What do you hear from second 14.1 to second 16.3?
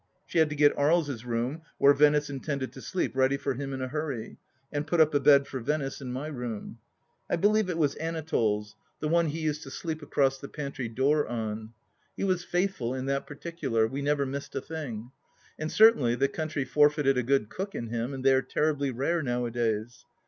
missed a thing. And certainly the